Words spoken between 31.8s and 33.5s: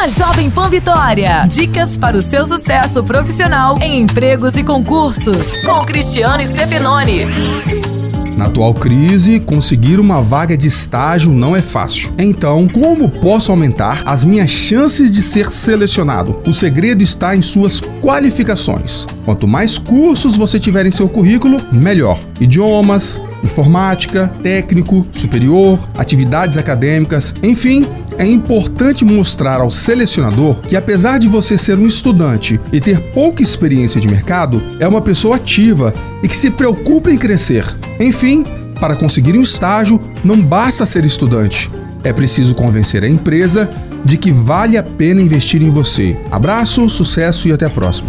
estudante e ter pouca